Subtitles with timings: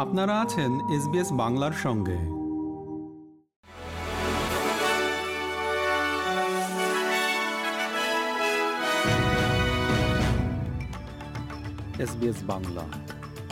[0.00, 2.18] আপনারা আছেন এসবিএস বাংলার সঙ্গে।
[12.02, 12.82] এসবিএস বাংলা।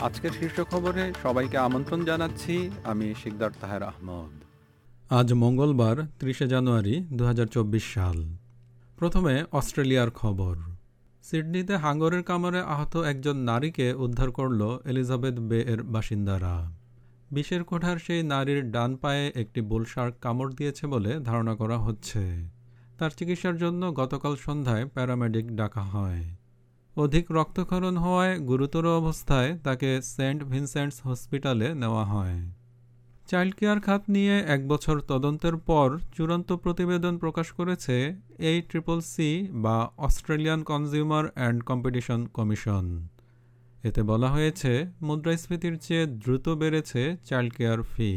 [0.01, 4.43] আজকের শীর্ষ খবরে সবাইকে আমন্ত্রণ জানাচ্ছি আমি শিকদার তাহের আহমদ।
[5.11, 8.35] আজ মঙ্গলবার ত্রিশে জানুয়ারি দু হাজার চব্বিশ সাল।
[8.97, 10.55] প্রথমে অস্ট্রেলিয়ার খবর।
[11.23, 16.71] সিডনিতে হাঙ্গরের কামড়ে আহত একজন নারীকে উদ্ধার করল এলিজাবেথ বে এর বাসিন্দারা।
[17.31, 22.49] বিষের কোঠার সেই নারীর ডান পায়ে একটি বুলশার্ক কামড় দিয়েছে বলে ধারণা করা হচ্ছে।
[22.97, 26.23] তার চিকিৎসার জন্য গতকাল সন্ধ্যায় প্যারামেডিক ডাকা হয়।
[26.97, 32.58] অধিক রক্তক্ষরণ হওয়ায় গুরুতর অবস্থায় তাকে সেন্ট ভিনসেন্টস হসপিটালে নেওয়া হয়।
[33.29, 39.47] চাইল্ড কেয়ার খাত নিয়ে এক বছর তদন্তের পর চূড়ান্ত প্রতিবেদন প্রকাশ করেছে এই ট্রিপল সি
[39.51, 43.07] বা Australian consumer and competition commission.
[43.83, 48.11] এতে বলা হয়েছে, মুদ্রাস্ফীতির চেয়ে দ্রুত বেড়েছে চাইল্ড কেয়ার ফি।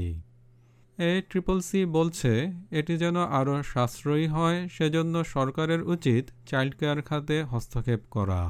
[0.99, 7.43] এ ট্রিপল সি বলছে, এটি যেন আরও সাশ্রয়ী হয়, সেজন্য সরকারের উচিত চাইল্ড কেয়ার খাতে
[7.43, 8.43] হস্তক্ষেপ করা।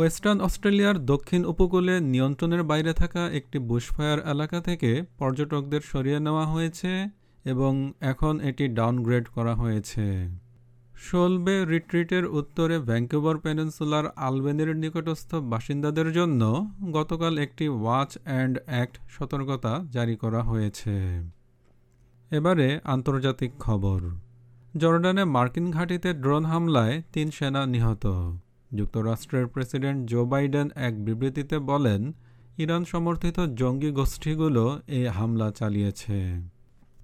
[0.00, 7.08] ওয়েস্টার্ন অস্ট্রেলিয়ার দক্ষিণ উপকূলে নিয়ন্ত্রণের বাইরে থাকা একটি বুশফায়ার এলাকা থেকে পর্যটকদের সরিয়ে নেওয়া হয়েছে
[7.44, 10.28] এবং এখন এটি ডাউনগ্রেড করা হয়েছে।
[10.94, 19.72] শোলবে রিট্রিটের উত্তরে ভ্যাঙ্কুভার পেনিনসুলার আলবেনের নিকটস্থ বাসিন্দাদের জন্য গতকাল একটি ওয়াচ অ্যান্ড অ্যাক্ট সতর্কতা
[19.90, 20.94] জারি করা হয়েছে।
[22.30, 24.00] এবারে আন্তর্জাতিক খবর।
[24.76, 28.06] জর্ডানে মার্কিন ঘাঁটিতে ড্রোন হামলায় তিন সেনা নিহত।
[28.74, 32.12] যুক্তরাষ্ট্রের প্রেসিডেন্ট জো বাইডেন এক বিবৃতিতে বলেন,
[32.58, 36.40] ইরান সমর্থিত জঙ্গি গোষ্ঠীগুলো এই হামলা চালিয়েছে।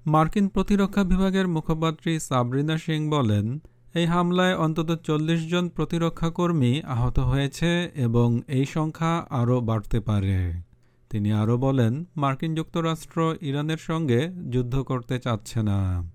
[0.06, 3.58] মার্কিন প্রতিরক্ষা বিভাগের মুখপাত্রী সাবরিনা সিং বলেন,
[3.94, 10.52] এই হামলায় অন্তত চল্লিশ জন প্রতিরক্ষা কর্মী আহত হয়েছে এবং এই সংখ্যা আরও বাড়তে পারে।
[11.10, 16.10] তিনি আরও বলেন, মার্কিন যুক্তরাষ্ট্র ইরানের সঙ্গে যুদ্ধ করতে চাচ্ছে না।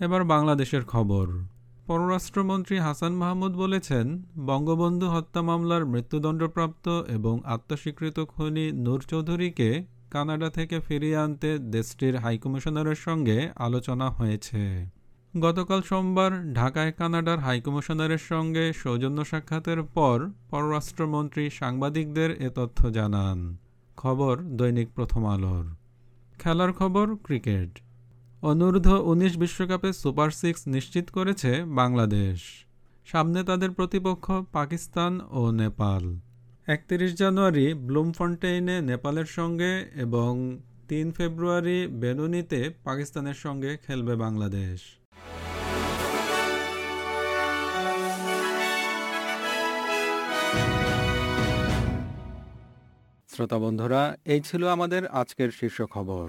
[0.00, 1.26] এবার বাংলাদেশের খবর।
[1.86, 10.80] পররাষ্ট্রমন্ত্রী হাসান মাহমুদ বলেছেন, বঙ্গবন্ধু হত্যা মামলার মৃত্যুদণ্ডপ্রাপ্ত এবং আত্মস্বীকৃত খনি নূর চৌধুরীকে কানাডা থেকে
[10.80, 14.90] ফিরিয়ে আনতে দেশটির হাইকমিশনারের সঙ্গে আলোচনা হয়েছে।
[15.40, 23.56] গতকাল সোমবার ঢাকায় কানাডার হাইকমিশনারের সঙ্গে সৌজন্য সাক্ষাতের পর পররাষ্ট্রমন্ত্রী সাংবাদিকদের এ তথ্য জানান।
[23.96, 25.76] খবর দৈনিক প্রথম আলোর।
[26.38, 27.85] খেলার খবর, ক্রিকেট।
[28.50, 32.38] অনূর্ধ্ব উনিশ বিশ্বকাপে সুপার সিক্স নিশ্চিত করেছে বাংলাদেশ।
[33.06, 34.26] সামনে তাদের প্রতিপক্ষ
[34.56, 36.04] পাকিস্তান ও নেপাল।
[36.74, 39.72] একত্রিশ জানুয়ারি ব্লুমফন্টেইনে নেপালের সঙ্গে
[40.04, 40.30] এবং
[40.88, 44.78] তিন ফেব্রুয়ারি বেনুনিতে পাকিস্তানের সঙ্গে খেলবে বাংলাদেশ।
[53.32, 54.02] শ্রোতা বন্ধুরা,
[54.32, 56.28] এই ছিল আমাদের আজকের শীর্ষ খবর।